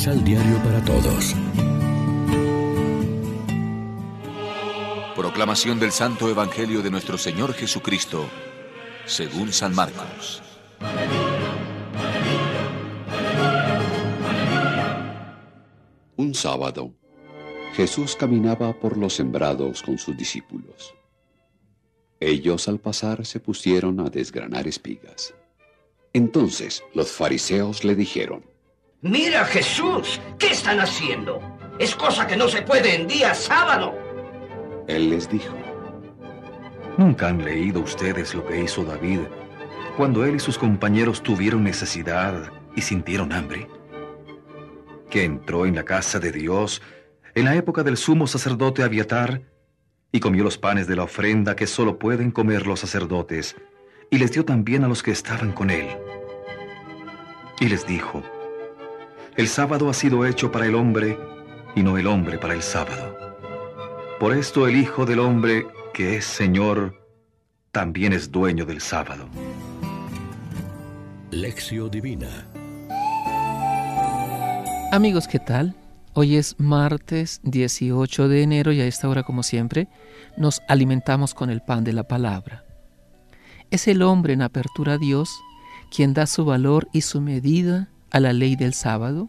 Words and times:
Misal 0.00 0.24
Diario 0.24 0.56
para 0.64 0.82
Todos. 0.82 1.36
Proclamación 5.14 5.78
del 5.78 5.92
Santo 5.92 6.30
Evangelio 6.30 6.80
de 6.80 6.90
nuestro 6.90 7.18
Señor 7.18 7.52
Jesucristo, 7.52 8.24
según 9.04 9.52
San 9.52 9.74
Marcos. 9.74 10.42
Un 16.16 16.32
sábado, 16.32 16.94
Jesús 17.74 18.16
caminaba 18.16 18.72
por 18.72 18.96
los 18.96 19.12
sembrados 19.12 19.82
con 19.82 19.98
sus 19.98 20.16
discípulos. 20.16 20.94
Ellos 22.20 22.68
al 22.68 22.78
pasar 22.78 23.26
se 23.26 23.38
pusieron 23.38 24.00
a 24.00 24.08
desgranar 24.08 24.66
espigas. 24.66 25.34
Entonces 26.14 26.82
los 26.94 27.10
fariseos 27.10 27.84
le 27.84 27.94
dijeron, 27.94 28.50
Mira 29.02 29.46
Jesús, 29.46 30.20
¿qué 30.38 30.48
están 30.48 30.78
haciendo? 30.78 31.40
Es 31.78 31.96
cosa 31.96 32.26
que 32.26 32.36
no 32.36 32.48
se 32.48 32.60
puede 32.60 32.96
en 32.96 33.08
día 33.08 33.32
sábado. 33.32 33.94
Él 34.88 35.08
les 35.08 35.26
dijo, 35.30 35.56
¿Nunca 36.98 37.28
han 37.28 37.42
leído 37.42 37.80
ustedes 37.80 38.34
lo 38.34 38.46
que 38.46 38.60
hizo 38.60 38.84
David 38.84 39.20
cuando 39.96 40.26
él 40.26 40.34
y 40.34 40.38
sus 40.38 40.58
compañeros 40.58 41.22
tuvieron 41.22 41.64
necesidad 41.64 42.52
y 42.76 42.82
sintieron 42.82 43.32
hambre? 43.32 43.68
Que 45.08 45.24
entró 45.24 45.64
en 45.64 45.76
la 45.76 45.84
casa 45.84 46.18
de 46.18 46.30
Dios 46.30 46.82
en 47.34 47.46
la 47.46 47.56
época 47.56 47.82
del 47.82 47.96
sumo 47.96 48.26
sacerdote 48.26 48.82
Abiatar 48.82 49.40
y 50.12 50.20
comió 50.20 50.44
los 50.44 50.58
panes 50.58 50.86
de 50.86 50.96
la 50.96 51.04
ofrenda 51.04 51.56
que 51.56 51.66
solo 51.66 51.98
pueden 51.98 52.30
comer 52.32 52.66
los 52.66 52.80
sacerdotes 52.80 53.56
y 54.10 54.18
les 54.18 54.32
dio 54.32 54.44
también 54.44 54.84
a 54.84 54.88
los 54.88 55.02
que 55.02 55.12
estaban 55.12 55.52
con 55.52 55.70
él. 55.70 55.86
Y 57.60 57.68
les 57.68 57.86
dijo, 57.86 58.22
el 59.36 59.48
sábado 59.48 59.88
ha 59.88 59.94
sido 59.94 60.26
hecho 60.26 60.50
para 60.50 60.66
el 60.66 60.74
hombre 60.74 61.18
y 61.74 61.82
no 61.82 61.96
el 61.98 62.06
hombre 62.06 62.38
para 62.38 62.54
el 62.54 62.62
sábado. 62.62 63.16
Por 64.18 64.36
esto 64.36 64.66
el 64.66 64.76
Hijo 64.76 65.06
del 65.06 65.18
Hombre, 65.18 65.66
que 65.94 66.16
es 66.16 66.24
Señor, 66.24 67.00
también 67.72 68.12
es 68.12 68.30
dueño 68.30 68.66
del 68.66 68.80
sábado. 68.80 69.26
Lección 71.30 71.90
Divina 71.90 72.46
Amigos, 74.92 75.28
¿qué 75.28 75.38
tal? 75.38 75.76
Hoy 76.14 76.36
es 76.36 76.56
martes 76.58 77.40
18 77.44 78.28
de 78.28 78.42
enero 78.42 78.72
y 78.72 78.80
a 78.80 78.86
esta 78.86 79.08
hora, 79.08 79.22
como 79.22 79.44
siempre, 79.44 79.86
nos 80.36 80.60
alimentamos 80.66 81.32
con 81.32 81.48
el 81.48 81.62
pan 81.62 81.84
de 81.84 81.92
la 81.92 82.02
palabra. 82.02 82.64
Es 83.70 83.86
el 83.86 84.02
hombre 84.02 84.32
en 84.32 84.42
apertura 84.42 84.94
a 84.94 84.98
Dios 84.98 85.30
quien 85.94 86.12
da 86.12 86.26
su 86.26 86.44
valor 86.44 86.88
y 86.92 87.02
su 87.02 87.20
medida 87.20 87.89
a 88.10 88.20
la 88.20 88.32
ley 88.32 88.56
del 88.56 88.74
sábado, 88.74 89.28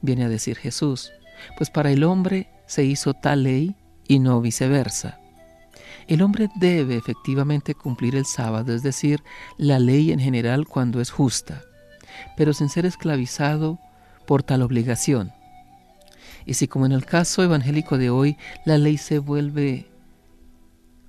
viene 0.00 0.24
a 0.24 0.28
decir 0.28 0.56
Jesús, 0.56 1.12
pues 1.56 1.70
para 1.70 1.90
el 1.90 2.04
hombre 2.04 2.48
se 2.66 2.84
hizo 2.84 3.14
tal 3.14 3.44
ley 3.44 3.76
y 4.06 4.18
no 4.18 4.40
viceversa. 4.40 5.18
El 6.06 6.22
hombre 6.22 6.48
debe 6.54 6.96
efectivamente 6.96 7.74
cumplir 7.74 8.16
el 8.16 8.24
sábado, 8.24 8.74
es 8.74 8.82
decir, 8.82 9.22
la 9.58 9.78
ley 9.78 10.10
en 10.10 10.20
general 10.20 10.66
cuando 10.66 11.00
es 11.00 11.10
justa, 11.10 11.62
pero 12.36 12.52
sin 12.52 12.70
ser 12.70 12.86
esclavizado 12.86 13.78
por 14.26 14.42
tal 14.42 14.62
obligación. 14.62 15.32
Y 16.46 16.54
si 16.54 16.66
como 16.66 16.86
en 16.86 16.92
el 16.92 17.04
caso 17.04 17.42
evangélico 17.42 17.98
de 17.98 18.08
hoy 18.08 18.38
la 18.64 18.78
ley 18.78 18.96
se 18.96 19.18
vuelve 19.18 19.86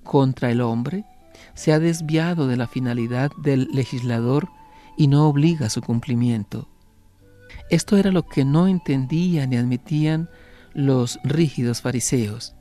contra 0.04 0.52
el 0.52 0.60
hombre, 0.60 1.06
se 1.54 1.72
ha 1.72 1.80
desviado 1.80 2.48
de 2.48 2.58
la 2.58 2.68
finalidad 2.68 3.32
del 3.38 3.70
legislador 3.72 4.50
y 4.98 5.08
no 5.08 5.28
obliga 5.30 5.68
a 5.68 5.70
su 5.70 5.82
cumplimiento. 5.82 6.68
Esto 7.70 7.98
era 7.98 8.12
lo 8.12 8.28
que 8.28 8.46
no 8.46 8.68
entendían 8.68 9.52
ni 9.52 9.58
admitían 9.58 10.30
los 10.74 11.20
rígidos 11.24 11.82
fariseos. 11.82 12.56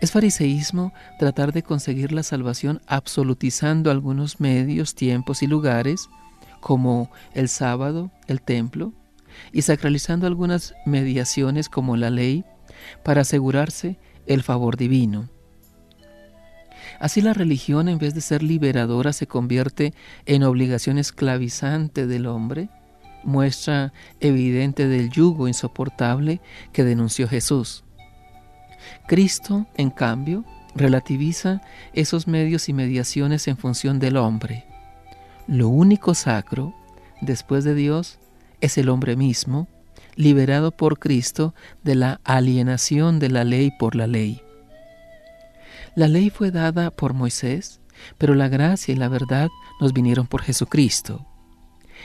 Es 0.00 0.10
fariseísmo 0.10 0.92
tratar 1.18 1.52
de 1.52 1.62
conseguir 1.62 2.12
la 2.12 2.22
salvación 2.22 2.80
absolutizando 2.86 3.90
algunos 3.90 4.40
medios, 4.40 4.94
tiempos 4.94 5.42
y 5.42 5.46
lugares, 5.46 6.08
como 6.60 7.10
el 7.34 7.48
sábado, 7.48 8.10
el 8.26 8.42
templo, 8.42 8.92
y 9.52 9.62
sacralizando 9.62 10.26
algunas 10.26 10.74
mediaciones 10.86 11.68
como 11.68 11.96
la 11.96 12.10
ley, 12.10 12.44
para 13.04 13.22
asegurarse 13.22 13.98
el 14.26 14.42
favor 14.42 14.76
divino. 14.76 15.28
Así 16.98 17.20
la 17.20 17.32
religión, 17.32 17.88
en 17.88 17.98
vez 17.98 18.14
de 18.14 18.20
ser 18.20 18.42
liberadora, 18.42 19.12
se 19.12 19.26
convierte 19.26 19.94
en 20.26 20.42
obligación 20.42 20.98
esclavizante 20.98 22.06
del 22.06 22.26
hombre, 22.26 22.68
muestra 23.24 23.92
evidente 24.20 24.88
del 24.88 25.10
yugo 25.10 25.48
insoportable 25.48 26.40
que 26.72 26.84
denunció 26.84 27.28
Jesús. 27.28 27.84
Cristo, 29.06 29.66
en 29.76 29.90
cambio, 29.90 30.44
relativiza 30.74 31.60
esos 31.92 32.26
medios 32.26 32.68
y 32.68 32.72
mediaciones 32.72 33.46
en 33.48 33.56
función 33.56 33.98
del 33.98 34.16
hombre. 34.16 34.64
Lo 35.46 35.68
único 35.68 36.14
sacro, 36.14 36.74
después 37.20 37.64
de 37.64 37.74
Dios, 37.74 38.18
es 38.60 38.78
el 38.78 38.88
hombre 38.88 39.16
mismo, 39.16 39.68
liberado 40.14 40.70
por 40.70 40.98
Cristo 40.98 41.54
de 41.82 41.94
la 41.94 42.20
alienación 42.24 43.18
de 43.18 43.30
la 43.30 43.44
ley 43.44 43.70
por 43.78 43.94
la 43.94 44.06
ley. 44.06 44.42
La 45.94 46.08
ley 46.08 46.30
fue 46.30 46.50
dada 46.50 46.90
por 46.90 47.12
Moisés, 47.12 47.80
pero 48.18 48.34
la 48.34 48.48
gracia 48.48 48.94
y 48.94 48.96
la 48.96 49.08
verdad 49.08 49.48
nos 49.80 49.92
vinieron 49.92 50.26
por 50.26 50.42
Jesucristo. 50.42 51.26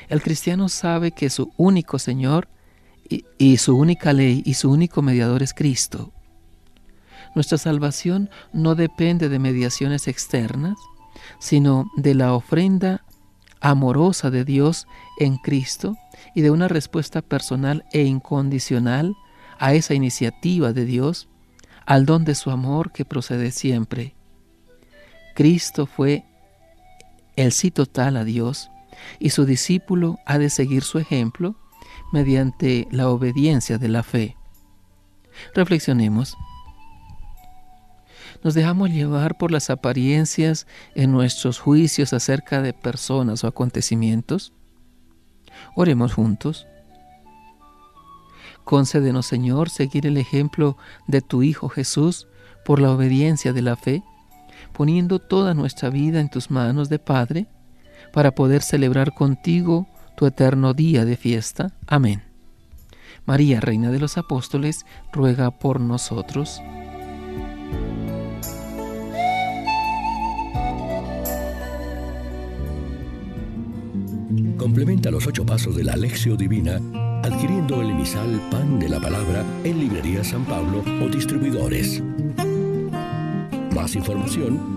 El 0.10 0.22
cristiano 0.22 0.70
sabe 0.70 1.12
que 1.12 1.30
su 1.30 1.52
único 1.58 2.00
Señor 2.00 2.48
y, 3.38 3.58
su 3.58 3.78
única 3.78 4.14
ley 4.14 4.44
y 4.46 4.56
su 4.56 4.72
único 4.72 5.02
mediador 5.02 5.44
es 5.44 5.54
Cristo. 5.54 6.12
Nuestra 7.36 7.58
salvación 7.58 8.30
no 8.54 8.76
depende 8.76 9.30
de 9.30 9.40
mediaciones 9.40 10.08
externas, 10.08 10.78
sino 11.40 11.90
de 11.96 12.16
la 12.16 12.34
ofrenda 12.34 13.04
amorosa 13.60 14.30
de 14.30 14.46
Dios 14.46 14.88
en 15.20 15.38
Cristo 15.38 15.98
y 16.36 16.42
de 16.42 16.52
una 16.52 16.68
respuesta 16.68 17.22
personal 17.22 17.86
e 17.92 18.04
incondicional 18.04 19.16
a 19.60 19.74
esa 19.74 19.94
iniciativa 19.94 20.74
de 20.74 20.86
Dios, 20.86 21.28
al 21.86 22.06
don 22.06 22.26
de 22.26 22.36
su 22.36 22.52
amor 22.52 22.92
que 22.92 23.06
procede 23.06 23.52
siempre. 23.52 24.14
Cristo 25.34 25.86
fue 25.86 26.26
el 27.36 27.52
sí 27.52 27.72
total 27.72 28.18
a 28.18 28.24
Dios 28.24 28.70
y 29.20 29.30
su 29.32 29.46
discípulo 29.46 30.18
ha 30.26 30.38
de 30.38 30.50
seguir 30.50 30.84
su 30.84 31.00
ejemplo 31.00 31.56
mediante 32.12 32.88
la 32.92 33.10
obediencia 33.10 33.78
de 33.78 33.90
la 33.90 34.04
fe. 34.04 34.38
Reflexionemos. 35.54 36.38
Nos 38.44 38.54
dejamos 38.54 38.90
llevar 38.90 39.38
por 39.38 39.52
las 39.52 39.70
apariencias 39.70 40.68
en 40.96 41.12
nuestros 41.12 41.60
juicios 41.60 42.14
acerca 42.14 42.62
de 42.62 42.74
personas 42.74 43.44
o 43.44 43.48
acontecimientos. 43.48 44.54
Oremos 45.76 46.14
juntos. 46.14 46.68
Concédenos, 48.64 49.26
Señor, 49.26 49.70
seguir 49.70 50.06
el 50.06 50.18
ejemplo 50.18 50.78
de 51.08 51.22
tu 51.22 51.42
Hijo 51.42 51.70
Jesús 51.70 52.28
por 52.66 52.80
la 52.80 52.92
obediencia 52.92 53.54
de 53.54 53.62
la 53.62 53.76
fe, 53.76 54.04
poniendo 54.74 55.20
toda 55.20 55.54
nuestra 55.54 55.90
vida 55.90 56.20
en 56.20 56.30
tus 56.30 56.52
manos 56.52 56.90
de 56.90 57.00
Padre, 57.00 57.48
para 58.18 58.34
poder 58.34 58.64
celebrar 58.64 59.14
contigo 59.14 59.86
tu 60.16 60.26
eterno 60.26 60.74
día 60.74 61.06
de 61.06 61.18
fiesta. 61.18 61.74
Amén. 61.86 62.24
María, 63.28 63.60
Reina 63.60 63.92
de 63.92 64.00
los 64.00 64.18
Apóstoles, 64.18 64.88
ruega 65.14 65.52
por 65.52 65.80
nosotros. 65.80 66.60
Complementa 74.58 75.12
los 75.12 75.28
ocho 75.28 75.46
pasos 75.46 75.76
de 75.76 75.84
la 75.84 75.94
Alexio 75.94 76.36
Divina 76.36 76.82
adquiriendo 77.22 77.84
el 77.84 77.92
emisal 77.92 78.42
Pan 78.50 78.80
de 78.80 78.90
la 78.90 79.00
Palabra 79.00 79.46
en 79.64 79.78
Librería 79.78 80.24
San 80.24 80.44
Pablo 80.44 80.84
o 81.06 81.08
distribuidores. 81.08 82.02
Más 83.76 83.96
información 83.96 84.77